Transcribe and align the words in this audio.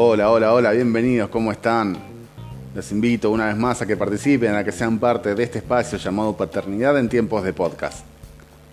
Hola, 0.00 0.30
hola, 0.30 0.54
hola, 0.54 0.70
bienvenidos, 0.70 1.28
¿cómo 1.28 1.50
están? 1.50 1.96
Les 2.72 2.92
invito 2.92 3.32
una 3.32 3.46
vez 3.46 3.56
más 3.56 3.82
a 3.82 3.86
que 3.86 3.96
participen, 3.96 4.54
a 4.54 4.62
que 4.62 4.70
sean 4.70 5.00
parte 5.00 5.34
de 5.34 5.42
este 5.42 5.58
espacio 5.58 5.98
llamado 5.98 6.36
Paternidad 6.36 6.96
en 7.00 7.08
tiempos 7.08 7.42
de 7.42 7.52
podcast. 7.52 8.04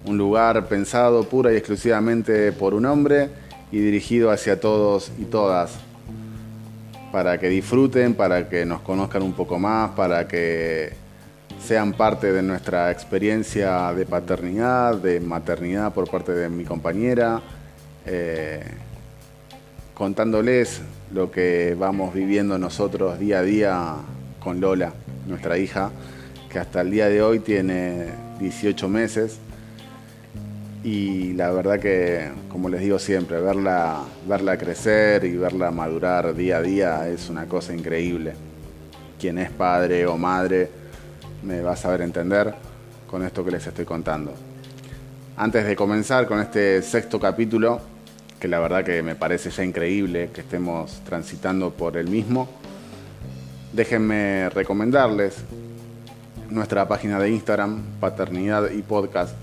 Un 0.06 0.20
lugar 0.20 0.68
pensado 0.68 1.24
pura 1.24 1.52
y 1.52 1.56
exclusivamente 1.56 2.52
por 2.52 2.76
un 2.76 2.86
hombre 2.86 3.32
y 3.72 3.80
dirigido 3.80 4.30
hacia 4.30 4.60
todos 4.60 5.12
y 5.18 5.24
todas, 5.24 5.80
para 7.12 7.40
que 7.40 7.50
disfruten, 7.50 8.14
para 8.14 8.48
que 8.48 8.64
nos 8.64 8.82
conozcan 8.82 9.24
un 9.24 9.34
poco 9.34 9.58
más, 9.58 9.90
para 9.96 10.28
que 10.28 10.94
sean 11.60 11.94
parte 11.94 12.32
de 12.32 12.44
nuestra 12.44 12.92
experiencia 12.92 13.92
de 13.94 14.06
paternidad, 14.06 14.98
de 14.98 15.20
maternidad 15.22 15.92
por 15.92 16.08
parte 16.08 16.34
de 16.34 16.50
mi 16.50 16.66
compañera, 16.66 17.42
eh, 18.06 18.64
contándoles 19.96 20.82
lo 21.16 21.32
que 21.32 21.78
vamos 21.80 22.14
viviendo 22.14 22.58
nosotros 22.58 23.18
día 23.18 23.40
a 23.40 23.42
día 23.42 23.96
con 24.44 24.60
Lola, 24.60 24.92
nuestra 25.26 25.58
hija, 25.58 25.90
que 26.52 26.60
hasta 26.60 26.82
el 26.82 26.92
día 26.92 27.08
de 27.08 27.22
hoy 27.22 27.40
tiene 27.40 28.08
18 28.38 28.90
meses. 28.90 29.40
Y 30.84 31.32
la 31.32 31.52
verdad 31.52 31.80
que, 31.80 32.30
como 32.50 32.68
les 32.68 32.82
digo 32.82 33.00
siempre, 33.00 33.40
verla, 33.40 34.04
verla 34.28 34.58
crecer 34.58 35.24
y 35.24 35.38
verla 35.38 35.72
madurar 35.72 36.36
día 36.36 36.58
a 36.58 36.62
día 36.62 37.08
es 37.08 37.30
una 37.30 37.46
cosa 37.46 37.74
increíble. 37.74 38.34
Quien 39.18 39.38
es 39.38 39.50
padre 39.52 40.06
o 40.06 40.18
madre 40.18 40.70
me 41.44 41.62
va 41.62 41.72
a 41.72 41.78
saber 41.78 42.02
entender 42.02 42.54
con 43.10 43.24
esto 43.24 43.44
que 43.46 43.52
les 43.52 43.66
estoy 43.66 43.86
contando. 43.86 44.34
Antes 45.38 45.66
de 45.66 45.78
comenzar 45.78 46.28
con 46.28 46.42
este 46.42 46.82
sexto 46.82 47.22
capítulo, 47.22 47.95
que 48.40 48.48
la 48.48 48.60
verdad 48.60 48.84
que 48.84 49.02
me 49.02 49.16
parece 49.16 49.50
ya 49.50 49.64
increíble 49.64 50.30
que 50.34 50.42
estemos 50.42 51.02
transitando 51.06 51.72
por 51.72 51.98
el 51.98 52.08
mismo, 52.10 52.48
déjenme 53.74 54.50
recomendarles 54.50 55.38
nuestra 56.50 56.88
página 56.88 57.20
de 57.20 57.32
Instagram, 57.32 57.82
Paternidad 58.00 58.70
y 58.72 58.82
Podcast, 58.82 59.36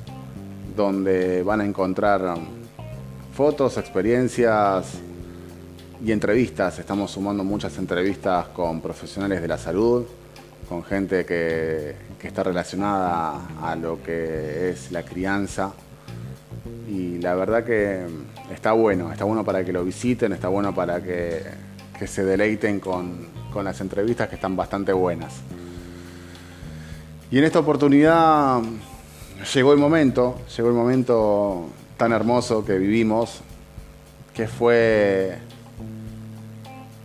donde 0.76 1.42
van 1.42 1.60
a 1.60 1.64
encontrar 1.64 2.36
fotos, 3.34 3.76
experiencias 3.76 4.98
y 6.04 6.12
entrevistas. 6.12 6.78
Estamos 6.78 7.10
sumando 7.10 7.44
muchas 7.44 7.76
entrevistas 7.78 8.48
con 8.48 8.80
profesionales 8.80 9.40
de 9.40 9.48
la 9.48 9.58
salud, 9.58 10.04
con 10.68 10.84
gente 10.84 11.24
que, 11.24 11.94
que 12.18 12.28
está 12.28 12.42
relacionada 12.42 13.40
a 13.60 13.76
lo 13.76 14.02
que 14.02 14.70
es 14.70 14.92
la 14.92 15.02
crianza. 15.02 15.72
Y 16.88 17.18
la 17.18 17.34
verdad 17.34 17.64
que 17.64 18.06
está 18.52 18.72
bueno, 18.72 19.12
está 19.12 19.24
bueno 19.24 19.44
para 19.44 19.64
que 19.64 19.72
lo 19.72 19.84
visiten, 19.84 20.32
está 20.32 20.48
bueno 20.48 20.74
para 20.74 21.02
que, 21.02 21.42
que 21.98 22.06
se 22.06 22.24
deleiten 22.24 22.80
con, 22.80 23.28
con 23.52 23.64
las 23.64 23.80
entrevistas 23.80 24.28
que 24.28 24.34
están 24.34 24.56
bastante 24.56 24.92
buenas. 24.92 25.40
Y 27.30 27.38
en 27.38 27.44
esta 27.44 27.60
oportunidad 27.60 28.60
llegó 29.54 29.72
el 29.72 29.78
momento, 29.78 30.38
llegó 30.56 30.68
el 30.68 30.74
momento 30.74 31.68
tan 31.96 32.12
hermoso 32.12 32.64
que 32.64 32.76
vivimos, 32.76 33.40
que 34.34 34.48
fue, 34.48 35.38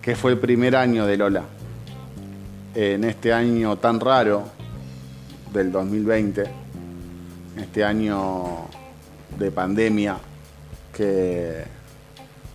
que 0.01 0.15
fue 0.15 0.31
el 0.31 0.39
primer 0.39 0.75
año 0.75 1.05
de 1.05 1.17
Lola. 1.17 1.43
En 2.75 3.03
este 3.03 3.33
año 3.33 3.77
tan 3.77 3.99
raro 3.99 4.43
del 5.53 5.71
2020, 5.71 6.43
este 7.57 7.83
año 7.83 8.67
de 9.37 9.51
pandemia, 9.51 10.17
que, 10.93 11.63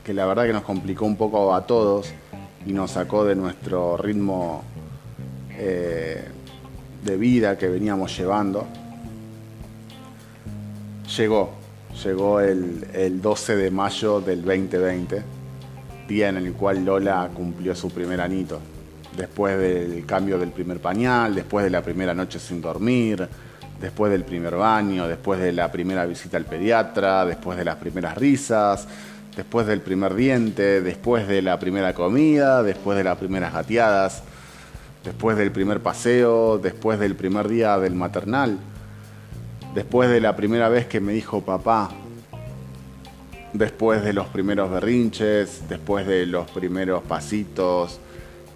que 0.04 0.14
la 0.14 0.26
verdad 0.26 0.46
que 0.46 0.52
nos 0.52 0.62
complicó 0.62 1.06
un 1.06 1.16
poco 1.16 1.54
a 1.54 1.66
todos 1.66 2.12
y 2.66 2.72
nos 2.72 2.92
sacó 2.92 3.24
de 3.24 3.34
nuestro 3.34 3.96
ritmo 3.96 4.62
eh, 5.50 6.24
de 7.04 7.16
vida 7.16 7.58
que 7.58 7.68
veníamos 7.68 8.16
llevando. 8.16 8.66
Llegó, 11.16 11.50
llegó 12.04 12.40
el, 12.40 12.86
el 12.94 13.20
12 13.20 13.56
de 13.56 13.70
mayo 13.70 14.20
del 14.20 14.42
2020, 14.44 15.22
día 16.08 16.28
en 16.28 16.36
el 16.38 16.52
cual 16.54 16.84
Lola 16.84 17.30
cumplió 17.34 17.74
su 17.74 17.90
primer 17.90 18.20
anito, 18.20 18.60
después 19.16 19.58
del 19.58 20.06
cambio 20.06 20.38
del 20.38 20.50
primer 20.50 20.80
pañal, 20.80 21.34
después 21.34 21.64
de 21.64 21.70
la 21.70 21.82
primera 21.82 22.14
noche 22.14 22.38
sin 22.38 22.60
dormir, 22.60 23.28
después 23.82 24.12
del 24.12 24.24
primer 24.24 24.54
baño, 24.54 25.08
después 25.08 25.40
de 25.40 25.52
la 25.52 25.70
primera 25.72 26.06
visita 26.06 26.36
al 26.36 26.44
pediatra, 26.44 27.26
después 27.26 27.58
de 27.58 27.64
las 27.64 27.76
primeras 27.76 28.16
risas, 28.16 28.86
después 29.36 29.66
del 29.66 29.80
primer 29.80 30.14
diente, 30.14 30.80
después 30.80 31.26
de 31.26 31.42
la 31.42 31.58
primera 31.58 31.92
comida, 31.92 32.62
después 32.62 32.96
de 32.96 33.04
las 33.04 33.18
primeras 33.18 33.52
gateadas, 33.52 34.22
después 35.04 35.36
del 35.36 35.50
primer 35.50 35.80
paseo, 35.80 36.58
después 36.58 37.00
del 37.00 37.16
primer 37.16 37.48
día 37.48 37.76
del 37.78 37.96
maternal, 37.96 38.56
después 39.74 40.08
de 40.08 40.20
la 40.20 40.36
primera 40.36 40.68
vez 40.68 40.86
que 40.86 41.00
me 41.00 41.12
dijo 41.12 41.40
papá, 41.42 41.90
después 43.52 44.04
de 44.04 44.12
los 44.12 44.28
primeros 44.28 44.70
berrinches, 44.70 45.68
después 45.68 46.06
de 46.06 46.24
los 46.26 46.48
primeros 46.52 47.02
pasitos, 47.02 47.98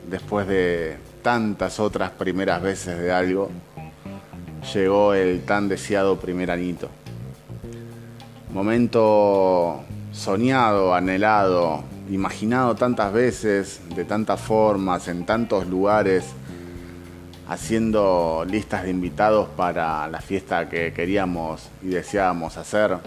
después 0.09 0.47
de 0.47 0.99
tantas 1.23 1.81
otras 1.81 2.13
primeras 2.13 2.63
veces 2.63 2.97
de 3.01 3.11
algo, 3.11 3.51
llegó 4.75 5.15
el 5.15 5.43
tan 5.43 5.69
deseado 5.69 6.19
primer 6.19 6.51
anito. 6.51 6.89
Momento 8.53 9.85
soñado, 10.13 10.95
anhelado, 10.95 11.85
imaginado 12.11 12.75
tantas 12.75 13.13
veces, 13.13 13.81
de 13.95 14.05
tantas 14.05 14.41
formas, 14.41 15.09
en 15.09 15.27
tantos 15.27 15.67
lugares, 15.67 16.25
haciendo 17.49 18.45
listas 18.49 18.85
de 18.85 18.91
invitados 18.91 19.49
para 19.57 20.09
la 20.09 20.21
fiesta 20.21 20.69
que 20.69 20.93
queríamos 20.93 21.69
y 21.83 21.89
deseábamos 21.89 22.57
hacer. 22.57 22.99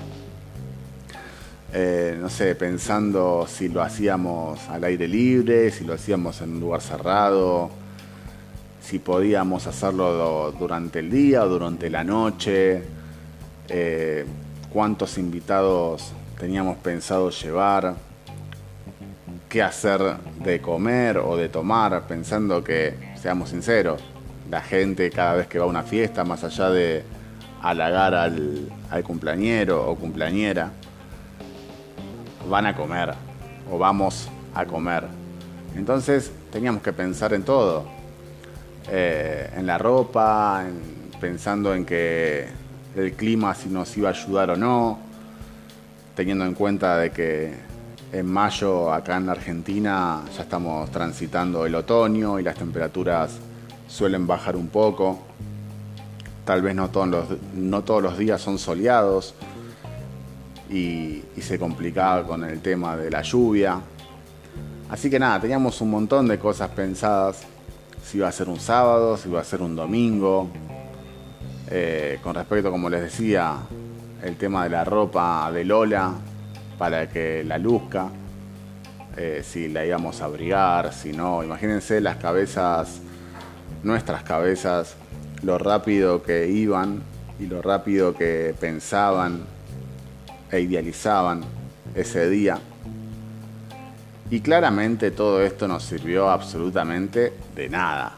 Eh, 1.73 2.17
no 2.19 2.29
sé, 2.29 2.55
pensando 2.55 3.45
si 3.47 3.69
lo 3.69 3.81
hacíamos 3.81 4.67
al 4.69 4.83
aire 4.85 5.07
libre, 5.07 5.69
si 5.71 5.83
lo 5.83 5.93
hacíamos 5.93 6.41
en 6.41 6.55
un 6.55 6.59
lugar 6.59 6.81
cerrado, 6.81 7.69
si 8.89 8.97
podíamos 8.97 9.67
hacerlo 9.67 10.51
durante 10.53 10.97
el 10.97 11.11
día 11.11 11.43
o 11.43 11.47
durante 11.47 11.91
la 11.91 12.03
noche, 12.03 12.81
eh, 13.67 14.25
cuántos 14.73 15.19
invitados 15.19 16.11
teníamos 16.39 16.77
pensado 16.77 17.29
llevar, 17.29 17.93
qué 19.47 19.61
hacer 19.61 20.01
de 20.43 20.59
comer 20.59 21.19
o 21.19 21.37
de 21.37 21.49
tomar, 21.49 22.07
pensando 22.07 22.63
que, 22.63 22.95
seamos 23.21 23.49
sinceros, 23.49 24.01
la 24.49 24.61
gente 24.61 25.11
cada 25.11 25.35
vez 25.35 25.45
que 25.45 25.59
va 25.59 25.65
a 25.65 25.67
una 25.67 25.83
fiesta, 25.83 26.23
más 26.23 26.43
allá 26.43 26.71
de 26.71 27.03
halagar 27.61 28.15
al, 28.15 28.71
al 28.89 29.03
cumpleañero 29.03 29.87
o 29.87 29.95
cumpleañera, 29.97 30.71
van 32.49 32.65
a 32.65 32.75
comer 32.75 33.13
o 33.71 33.77
vamos 33.77 34.29
a 34.55 34.65
comer. 34.65 35.03
Entonces 35.75 36.31
teníamos 36.51 36.81
que 36.81 36.91
pensar 36.91 37.35
en 37.35 37.43
todo 37.43 37.98
eh, 38.87 39.51
en 39.55 39.67
la 39.67 39.77
ropa, 39.77 40.63
pensando 41.19 41.73
en 41.73 41.85
que 41.85 42.47
el 42.95 43.13
clima 43.13 43.53
si 43.53 43.69
nos 43.69 43.95
iba 43.97 44.09
a 44.09 44.13
ayudar 44.13 44.51
o 44.51 44.55
no, 44.55 44.99
teniendo 46.15 46.45
en 46.45 46.53
cuenta 46.53 46.97
de 46.97 47.11
que 47.11 47.53
en 48.11 48.25
mayo 48.25 48.91
acá 48.91 49.17
en 49.17 49.29
Argentina 49.29 50.23
ya 50.35 50.41
estamos 50.41 50.89
transitando 50.91 51.65
el 51.65 51.75
otoño 51.75 52.39
y 52.39 52.43
las 52.43 52.55
temperaturas 52.55 53.37
suelen 53.87 54.25
bajar 54.25 54.55
un 54.55 54.67
poco. 54.69 55.19
Tal 56.45 56.61
vez 56.61 56.73
no 56.75 56.89
todos 56.89 57.07
los, 57.07 57.25
no 57.53 57.83
todos 57.83 58.01
los 58.01 58.17
días 58.17 58.41
son 58.41 58.57
soleados 58.57 59.35
y, 60.69 61.21
y 61.35 61.41
se 61.41 61.59
complicaba 61.59 62.25
con 62.25 62.43
el 62.43 62.59
tema 62.61 62.97
de 62.97 63.11
la 63.11 63.21
lluvia. 63.21 63.79
Así 64.89 65.09
que 65.09 65.19
nada, 65.19 65.39
teníamos 65.39 65.79
un 65.81 65.91
montón 65.91 66.27
de 66.27 66.39
cosas 66.39 66.69
pensadas 66.71 67.43
si 68.03 68.17
iba 68.17 68.27
a 68.27 68.31
ser 68.31 68.49
un 68.49 68.59
sábado, 68.59 69.17
si 69.17 69.29
iba 69.29 69.41
a 69.41 69.43
ser 69.43 69.61
un 69.61 69.75
domingo. 69.75 70.49
Eh, 71.69 72.19
con 72.23 72.35
respecto, 72.35 72.71
como 72.71 72.89
les 72.89 73.01
decía, 73.01 73.57
el 74.23 74.35
tema 74.37 74.63
de 74.63 74.71
la 74.71 74.83
ropa 74.83 75.51
de 75.51 75.63
Lola 75.63 76.13
para 76.77 77.07
que 77.09 77.43
la 77.43 77.57
luzca, 77.57 78.09
eh, 79.17 79.41
si 79.43 79.67
la 79.67 79.85
íbamos 79.85 80.21
a 80.21 80.25
abrigar, 80.25 80.93
si 80.93 81.11
no. 81.11 81.43
Imagínense 81.43 82.01
las 82.01 82.17
cabezas, 82.17 83.01
nuestras 83.83 84.23
cabezas, 84.23 84.95
lo 85.43 85.57
rápido 85.57 86.23
que 86.23 86.47
iban 86.47 87.01
y 87.39 87.45
lo 87.45 87.61
rápido 87.61 88.13
que 88.15 88.55
pensaban 88.59 89.41
e 90.51 90.61
idealizaban 90.61 91.41
ese 91.95 92.29
día. 92.29 92.59
Y 94.31 94.41
claramente 94.41 95.11
todo 95.11 95.41
esto 95.41 95.67
nos 95.67 95.83
sirvió 95.83 96.29
absolutamente 96.29 97.33
de 97.55 97.69
nada. 97.69 98.13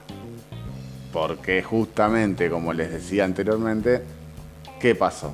Porque 1.14 1.64
justamente, 1.64 2.50
como 2.50 2.74
les 2.74 2.92
decía 2.92 3.24
anteriormente, 3.24 4.04
¿qué 4.80 4.94
pasó? 4.96 5.32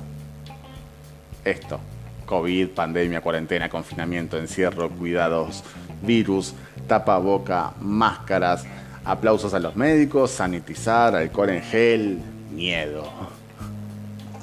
Esto. 1.44 1.80
COVID, 2.26 2.68
pandemia, 2.70 3.20
cuarentena, 3.20 3.68
confinamiento, 3.68 4.38
encierro, 4.38 4.90
cuidados, 4.90 5.64
virus, 6.02 6.54
tapaboca, 6.86 7.72
máscaras, 7.80 8.64
aplausos 9.04 9.54
a 9.54 9.58
los 9.58 9.74
médicos, 9.74 10.30
sanitizar, 10.30 11.16
alcohol 11.16 11.50
en 11.50 11.62
gel, 11.62 12.18
miedo. 12.52 13.10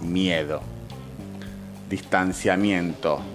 Miedo. 0.02 0.62
Distanciamiento. 1.90 3.35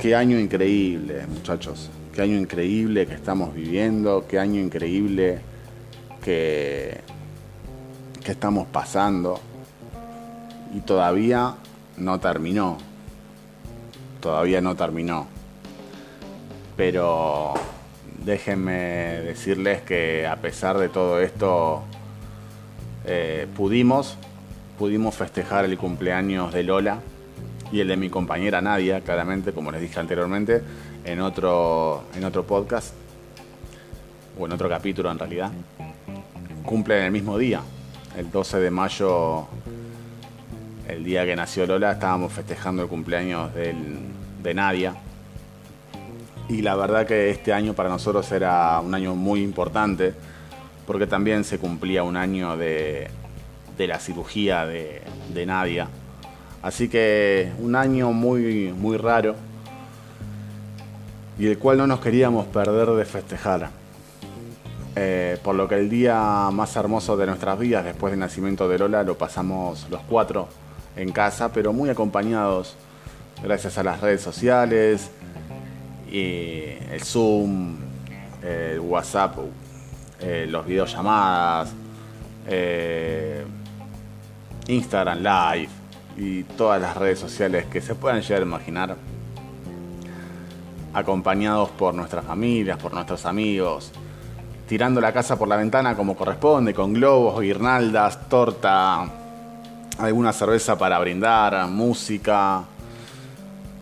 Qué 0.00 0.14
año 0.14 0.38
increíble, 0.38 1.26
muchachos. 1.26 1.90
Qué 2.14 2.22
año 2.22 2.38
increíble 2.38 3.06
que 3.06 3.12
estamos 3.12 3.54
viviendo, 3.54 4.24
qué 4.26 4.38
año 4.38 4.58
increíble 4.58 5.40
que, 6.24 7.02
que 8.24 8.32
estamos 8.32 8.66
pasando. 8.68 9.38
Y 10.74 10.80
todavía 10.80 11.56
no 11.98 12.18
terminó. 12.18 12.78
Todavía 14.22 14.62
no 14.62 14.74
terminó. 14.74 15.26
Pero 16.78 17.52
déjenme 18.24 19.20
decirles 19.20 19.82
que 19.82 20.26
a 20.26 20.36
pesar 20.36 20.78
de 20.78 20.88
todo 20.88 21.20
esto, 21.20 21.82
eh, 23.04 23.46
pudimos, 23.54 24.16
pudimos 24.78 25.14
festejar 25.14 25.66
el 25.66 25.76
cumpleaños 25.76 26.54
de 26.54 26.62
Lola 26.62 27.00
y 27.72 27.80
el 27.80 27.88
de 27.88 27.96
mi 27.96 28.10
compañera 28.10 28.60
Nadia, 28.60 29.00
claramente, 29.00 29.52
como 29.52 29.70
les 29.70 29.80
dije 29.80 30.00
anteriormente, 30.00 30.62
en 31.04 31.20
otro, 31.20 32.04
en 32.14 32.24
otro 32.24 32.44
podcast, 32.44 32.94
o 34.38 34.46
en 34.46 34.52
otro 34.52 34.68
capítulo 34.68 35.10
en 35.10 35.18
realidad. 35.18 35.52
Cumplen 36.64 37.04
el 37.04 37.12
mismo 37.12 37.38
día, 37.38 37.60
el 38.16 38.30
12 38.30 38.58
de 38.58 38.70
mayo, 38.70 39.46
el 40.88 41.04
día 41.04 41.24
que 41.24 41.36
nació 41.36 41.66
Lola, 41.66 41.92
estábamos 41.92 42.32
festejando 42.32 42.82
el 42.82 42.88
cumpleaños 42.88 43.52
de 43.54 44.54
Nadia. 44.54 44.94
Y 46.48 46.62
la 46.62 46.74
verdad 46.74 47.06
que 47.06 47.30
este 47.30 47.52
año 47.52 47.74
para 47.74 47.88
nosotros 47.88 48.30
era 48.32 48.80
un 48.80 48.92
año 48.94 49.14
muy 49.14 49.42
importante, 49.42 50.14
porque 50.86 51.06
también 51.06 51.44
se 51.44 51.58
cumplía 51.58 52.02
un 52.02 52.16
año 52.16 52.56
de, 52.56 53.08
la 53.78 53.98
cirugía 53.98 54.66
de, 54.66 55.00
de 55.32 55.46
Nadia 55.46 55.88
Así 56.62 56.88
que 56.88 57.52
un 57.58 57.74
año 57.74 58.12
muy, 58.12 58.72
muy 58.72 58.96
raro 58.96 59.34
y 61.38 61.46
el 61.46 61.58
cual 61.58 61.78
no 61.78 61.86
nos 61.86 62.00
queríamos 62.00 62.46
perder 62.46 62.90
de 62.90 63.04
festejar. 63.04 63.70
Eh, 64.96 65.38
por 65.42 65.54
lo 65.54 65.68
que 65.68 65.76
el 65.76 65.88
día 65.88 66.50
más 66.52 66.74
hermoso 66.76 67.16
de 67.16 67.24
nuestras 67.24 67.58
vidas 67.58 67.84
después 67.84 68.10
del 68.10 68.20
nacimiento 68.20 68.68
de 68.68 68.78
Lola 68.78 69.04
lo 69.04 69.16
pasamos 69.16 69.86
los 69.88 70.02
cuatro 70.02 70.48
en 70.96 71.12
casa, 71.12 71.52
pero 71.52 71.72
muy 71.72 71.88
acompañados 71.88 72.76
gracias 73.42 73.78
a 73.78 73.82
las 73.82 74.00
redes 74.00 74.20
sociales, 74.20 75.10
y 76.10 76.64
el 76.90 77.00
Zoom, 77.02 77.76
el 78.42 78.80
WhatsApp, 78.80 79.36
eh, 80.20 80.46
los 80.48 80.66
videollamadas, 80.66 81.72
eh, 82.46 83.44
Instagram 84.66 85.18
Live 85.18 85.79
y 86.16 86.44
todas 86.44 86.80
las 86.80 86.96
redes 86.96 87.18
sociales 87.18 87.66
que 87.66 87.80
se 87.80 87.94
puedan 87.94 88.20
llegar 88.20 88.42
a 88.42 88.44
imaginar, 88.44 88.96
acompañados 90.92 91.70
por 91.70 91.94
nuestras 91.94 92.24
familias, 92.24 92.78
por 92.78 92.92
nuestros 92.92 93.24
amigos, 93.26 93.92
tirando 94.68 95.00
la 95.00 95.12
casa 95.12 95.38
por 95.38 95.48
la 95.48 95.56
ventana 95.56 95.96
como 95.96 96.16
corresponde, 96.16 96.74
con 96.74 96.92
globos, 96.92 97.40
guirnaldas, 97.40 98.28
torta, 98.28 99.06
alguna 99.98 100.32
cerveza 100.32 100.76
para 100.76 100.98
brindar, 100.98 101.68
música, 101.68 102.64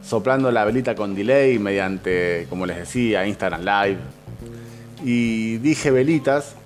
soplando 0.03 0.51
la 0.51 0.65
velita 0.65 0.95
con 0.95 1.15
delay 1.15 1.59
mediante, 1.59 2.47
como 2.49 2.67
les 2.67 2.77
decía, 2.77 3.27
Instagram 3.27 3.61
Live. 3.61 3.99
Y 5.05 5.59
dije 5.59 5.91
velitas 5.91 6.57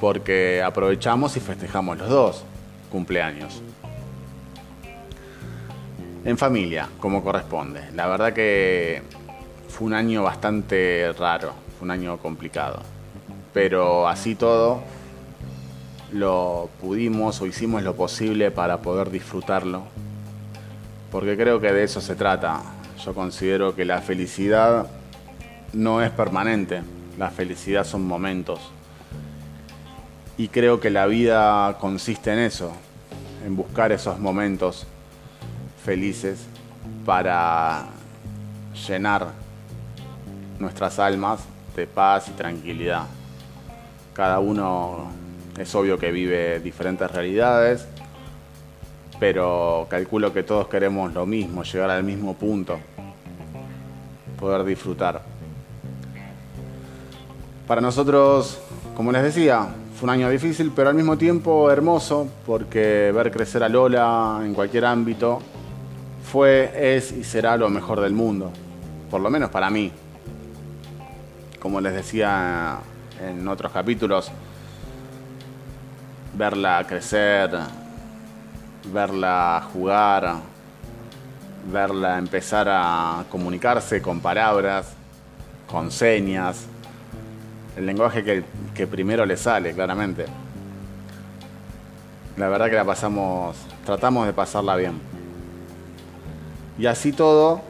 porque 0.00 0.62
aprovechamos 0.62 1.36
y 1.36 1.40
festejamos 1.40 1.98
los 1.98 2.08
dos 2.08 2.44
cumpleaños 2.90 3.62
en 6.24 6.36
familia, 6.36 6.88
como 6.98 7.22
corresponde. 7.22 7.80
La 7.94 8.06
verdad 8.06 8.32
que 8.32 9.02
fue 9.68 9.86
un 9.86 9.94
año 9.94 10.22
bastante 10.22 11.12
raro, 11.18 11.52
fue 11.78 11.86
un 11.86 11.90
año 11.90 12.18
complicado. 12.18 12.80
Pero 13.52 14.06
así 14.06 14.34
todo, 14.34 14.82
lo 16.12 16.68
pudimos 16.80 17.40
o 17.40 17.46
hicimos 17.46 17.82
lo 17.82 17.96
posible 17.96 18.50
para 18.50 18.78
poder 18.78 19.10
disfrutarlo. 19.10 19.82
Porque 21.10 21.36
creo 21.36 21.60
que 21.60 21.72
de 21.72 21.84
eso 21.84 22.00
se 22.00 22.14
trata. 22.14 22.60
Yo 23.04 23.14
considero 23.14 23.74
que 23.74 23.84
la 23.84 24.00
felicidad 24.00 24.86
no 25.72 26.02
es 26.02 26.10
permanente, 26.10 26.82
la 27.18 27.30
felicidad 27.30 27.84
son 27.84 28.06
momentos. 28.06 28.60
Y 30.36 30.48
creo 30.48 30.80
que 30.80 30.90
la 30.90 31.06
vida 31.06 31.76
consiste 31.80 32.32
en 32.32 32.40
eso, 32.40 32.72
en 33.44 33.56
buscar 33.56 33.92
esos 33.92 34.18
momentos 34.18 34.86
felices 35.84 36.46
para 37.04 37.86
llenar 38.86 39.28
nuestras 40.58 40.98
almas 40.98 41.40
de 41.74 41.86
paz 41.86 42.28
y 42.28 42.32
tranquilidad. 42.32 43.04
Cada 44.12 44.38
uno 44.38 45.10
es 45.58 45.74
obvio 45.74 45.98
que 45.98 46.12
vive 46.12 46.60
diferentes 46.60 47.10
realidades, 47.10 47.86
pero 49.18 49.86
calculo 49.88 50.32
que 50.32 50.42
todos 50.42 50.68
queremos 50.68 51.12
lo 51.12 51.26
mismo, 51.26 51.62
llegar 51.62 51.90
al 51.90 52.04
mismo 52.04 52.34
punto, 52.34 52.78
poder 54.38 54.64
disfrutar. 54.64 55.22
Para 57.66 57.80
nosotros, 57.80 58.58
como 58.96 59.12
les 59.12 59.22
decía, 59.22 59.68
fue 59.94 60.04
un 60.04 60.10
año 60.10 60.30
difícil, 60.30 60.72
pero 60.74 60.88
al 60.88 60.94
mismo 60.94 61.16
tiempo 61.16 61.70
hermoso, 61.70 62.28
porque 62.44 63.12
ver 63.14 63.30
crecer 63.30 63.62
a 63.62 63.68
Lola 63.68 64.40
en 64.42 64.54
cualquier 64.54 64.86
ámbito 64.86 65.40
fue, 66.30 66.96
es 66.96 67.10
y 67.10 67.24
será 67.24 67.56
lo 67.56 67.68
mejor 67.68 68.00
del 68.00 68.12
mundo, 68.12 68.52
por 69.10 69.20
lo 69.20 69.30
menos 69.30 69.50
para 69.50 69.68
mí. 69.68 69.90
Como 71.58 71.80
les 71.80 71.92
decía 71.92 72.78
en 73.20 73.46
otros 73.48 73.72
capítulos, 73.72 74.30
verla 76.34 76.84
crecer, 76.86 77.50
verla 78.92 79.68
jugar, 79.72 80.36
verla 81.70 82.18
empezar 82.18 82.68
a 82.70 83.24
comunicarse 83.28 84.00
con 84.00 84.20
palabras, 84.20 84.92
con 85.66 85.90
señas, 85.90 86.66
el 87.76 87.86
lenguaje 87.86 88.44
que, 88.74 88.86
primero 88.86 89.26
le 89.26 89.36
sale, 89.36 89.74
claramente. 89.74 90.26
La 92.36 92.48
verdad 92.48 92.70
que 92.70 92.76
la 92.76 92.84
pasamos, 92.84 93.56
tratamos 93.84 94.26
de 94.26 94.32
pasarla 94.32 94.76
bien. 94.76 95.09
Y 96.80 96.86
así 96.86 97.12
todo, 97.12 97.60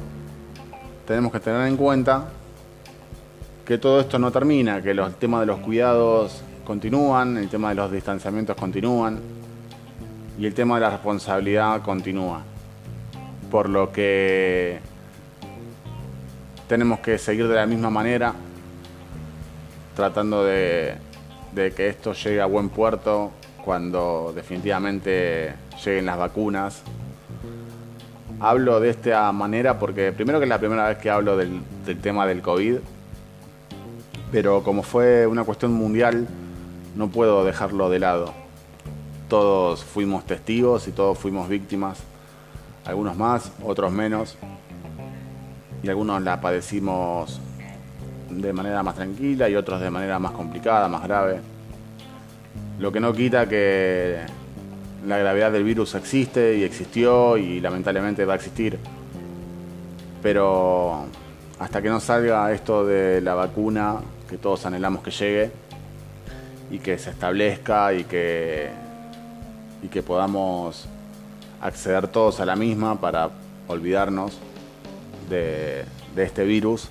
tenemos 1.05 1.33
que 1.33 1.41
tener 1.41 1.67
en 1.67 1.77
cuenta 1.77 2.29
que 3.67 3.77
todo 3.77 3.99
esto 3.99 4.21
no 4.21 4.31
termina, 4.31 4.81
que 4.81 4.95
los 4.95 5.19
temas 5.19 5.41
de 5.41 5.47
los 5.47 5.59
cuidados 5.59 6.43
continúan, 6.65 7.37
el 7.37 7.49
tema 7.49 7.71
de 7.71 7.75
los 7.75 7.91
distanciamientos 7.91 8.57
continúan 8.57 9.19
y 10.39 10.47
el 10.47 10.55
tema 10.55 10.77
de 10.77 10.83
la 10.83 10.91
responsabilidad 10.91 11.83
continúa. 11.83 12.43
Por 13.51 13.69
lo 13.69 13.91
que 13.91 14.79
tenemos 16.69 17.01
que 17.01 17.19
seguir 17.19 17.49
de 17.49 17.57
la 17.57 17.67
misma 17.67 17.91
manera, 17.91 18.33
tratando 19.97 20.45
de 20.45 20.95
que 21.53 21.89
esto 21.89 22.13
llegue 22.13 22.41
a 22.41 22.47
buen 22.47 22.69
puerto 22.69 23.33
cuando 23.65 24.33
definitivamente 24.33 25.53
lleguen 25.85 26.07
las 26.07 26.17
vacunas 26.17 26.85
Hablo 28.43 28.81
de 28.81 28.89
esta 28.89 29.31
manera 29.33 29.79
porque 29.79 30.13
primero 30.13 30.39
que 30.39 30.45
es 30.45 30.49
la 30.49 30.59
primera 30.59 30.89
vez 30.89 30.97
que 30.97 31.11
hablo 31.11 31.37
del, 31.37 31.61
tema 32.01 32.27
del 32.27 32.41
COVID, 32.41 32.77
pero 34.33 34.63
como 34.63 34.83
fue 34.83 35.27
una 35.27 35.45
cuestión 35.45 35.75
mundial, 35.75 36.27
no 36.97 37.09
puedo 37.09 37.45
dejarlo 37.45 37.91
de 37.91 37.99
lado. 37.99 38.33
Todos 39.29 39.85
fuimos 39.85 40.25
testigos 40.25 40.89
y 40.89 40.93
todos 40.93 41.19
fuimos 41.19 41.51
víctimas, 41.51 41.99
algunos 42.87 43.15
más, 43.15 43.53
otros 43.63 43.93
menos, 43.93 44.39
y 45.83 45.91
algunos 45.91 46.23
la 46.23 46.41
padecimos 46.41 47.43
de 48.31 48.55
manera 48.55 48.83
más 48.83 48.95
tranquila 48.95 49.51
y 49.51 49.55
otros 49.55 49.83
de 49.83 49.91
manera 49.91 50.19
más 50.19 50.33
complicada, 50.33 50.89
más 50.89 51.03
grave. 51.03 51.41
Lo 52.79 52.91
que 52.91 53.01
no 53.01 53.13
quita 53.13 53.47
que 53.47 54.40
la 55.07 55.19
gravedad 55.19 55.53
del 55.53 55.65
virus 55.65 55.95
existe 55.95 56.57
y 56.57 56.65
existió 56.65 57.37
y 57.37 57.61
lamentablemente 57.61 58.25
va 58.25 58.35
a 58.35 58.37
existir. 58.37 58.79
Pero 60.23 61.07
hasta 61.59 61.81
que 61.81 61.89
no 61.89 62.01
salga 62.01 62.53
esto 62.53 62.85
de 62.85 63.21
la 63.21 63.35
vacuna, 63.35 63.97
que 64.29 64.37
todos 64.37 64.67
anhelamos 64.67 65.03
que 65.03 65.11
llegue 65.11 65.51
y 66.71 66.79
que 66.79 66.99
se 66.99 67.11
establezca 67.11 67.93
y 67.95 68.05
que, 68.05 68.71
y 69.83 69.89
que 69.89 70.03
podamos 70.03 70.87
acceder 71.61 72.09
todos 72.09 72.41
a 72.41 72.47
la 72.47 72.57
misma 72.57 73.01
para 73.01 73.31
olvidarnos 73.69 74.39
de, 75.29 75.85
de 76.15 76.23
este 76.23 76.45
virus, 76.45 76.89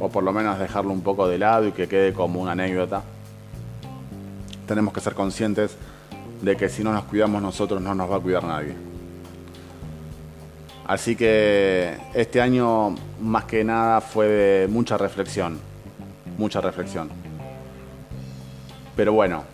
o 0.00 0.08
por 0.08 0.24
lo 0.24 0.32
menos 0.32 0.58
dejarlo 0.58 0.92
un 0.92 1.02
poco 1.02 1.28
de 1.28 1.38
lado 1.38 1.68
y 1.68 1.72
que 1.72 1.88
quede 1.88 2.12
como 2.12 2.40
una 2.40 2.52
anécdota. 2.52 3.02
Tenemos 4.66 4.94
que 4.94 5.00
ser 5.00 5.14
conscientes 5.14 5.76
de 6.42 6.56
que 6.56 6.68
si 6.68 6.82
no 6.82 6.92
nos 6.92 7.04
cuidamos 7.04 7.40
nosotros 7.40 7.80
no 7.80 7.94
nos 7.94 8.10
va 8.10 8.16
a 8.16 8.20
cuidar 8.20 8.44
nadie. 8.44 8.74
Así 10.86 11.14
que 11.14 11.96
este 12.12 12.40
año 12.40 12.96
más 13.20 13.44
que 13.44 13.62
nada 13.62 14.00
fue 14.00 14.26
de 14.26 14.68
mucha 14.68 14.98
reflexión, 14.98 15.58
mucha 16.36 16.60
reflexión. 16.60 17.08
Pero 18.96 19.12
bueno, 19.12 19.44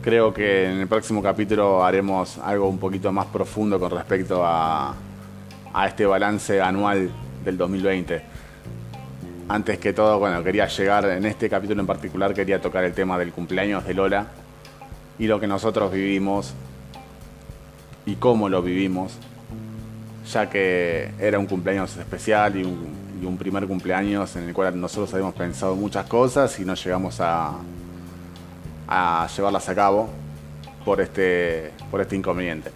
creo 0.00 0.32
que 0.32 0.70
en 0.70 0.78
el 0.78 0.86
próximo 0.86 1.20
capítulo 1.20 1.84
haremos 1.84 2.38
algo 2.38 2.68
un 2.68 2.78
poquito 2.78 3.12
más 3.12 3.26
profundo 3.26 3.78
con 3.80 3.90
respecto 3.90 4.46
a, 4.46 4.94
a 5.74 5.86
este 5.86 6.06
balance 6.06 6.60
anual 6.60 7.10
del 7.44 7.58
2020. 7.58 8.22
Antes 9.48 9.78
que 9.78 9.92
todo, 9.92 10.18
bueno, 10.20 10.42
quería 10.44 10.68
llegar, 10.68 11.06
en 11.06 11.26
este 11.26 11.50
capítulo 11.50 11.80
en 11.80 11.86
particular, 11.86 12.32
quería 12.32 12.60
tocar 12.60 12.84
el 12.84 12.92
tema 12.92 13.18
del 13.18 13.32
cumpleaños 13.32 13.84
de 13.84 13.94
Lola 13.94 14.26
y 15.18 15.26
lo 15.26 15.40
que 15.40 15.46
nosotros 15.46 15.92
vivimos 15.92 16.54
y 18.06 18.16
cómo 18.16 18.48
lo 18.48 18.62
vivimos, 18.62 19.12
ya 20.32 20.48
que 20.48 21.10
era 21.18 21.38
un 21.38 21.46
cumpleaños 21.46 21.96
especial 21.96 22.56
y 22.56 22.64
un, 22.64 23.36
primer 23.38 23.66
cumpleaños 23.66 24.36
en 24.36 24.44
el 24.44 24.54
cual 24.54 24.80
nosotros 24.80 25.12
habíamos 25.12 25.34
pensado 25.34 25.74
muchas 25.74 26.06
cosas 26.06 26.58
y 26.60 26.64
no 26.64 26.74
llegamos 26.74 27.20
a, 27.20 27.56
a 28.86 29.28
llevarlas 29.36 29.68
a 29.68 29.74
cabo 29.74 30.08
por 30.84 31.00
este, 31.00 31.72
por 31.90 32.00
este 32.00 32.16
inconveniente. 32.16 32.70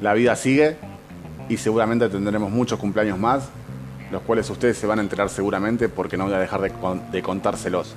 La 0.00 0.14
vida 0.14 0.36
sigue 0.36 0.76
y 1.48 1.56
seguramente 1.56 2.08
tendremos 2.08 2.50
muchos 2.50 2.78
cumpleaños 2.78 3.18
más 3.18 3.48
los 4.10 4.22
cuales 4.22 4.48
ustedes 4.50 4.76
se 4.76 4.86
van 4.86 4.98
a 4.98 5.02
enterar 5.02 5.28
seguramente 5.28 5.88
porque 5.88 6.16
no 6.16 6.24
voy 6.24 6.34
a 6.34 6.38
dejar 6.38 6.60
de, 6.60 7.22
contárselos. 7.22 7.94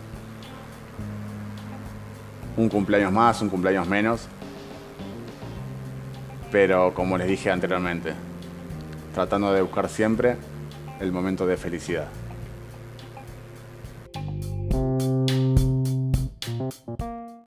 Un 2.60 2.68
cumpleaños 2.68 3.14
más, 3.14 3.42
un 3.42 3.48
cumpleaños 3.48 3.88
menos. 3.88 4.28
Pero 6.52 6.94
como 6.94 7.18
les 7.18 7.30
dije 7.30 7.50
anteriormente, 7.50 8.14
tratando 9.14 9.54
de 9.54 9.62
buscar 9.62 9.88
siempre 9.88 10.36
el 11.00 11.14
momento 11.14 11.48
de 11.48 11.56
felicidad. 11.56 12.10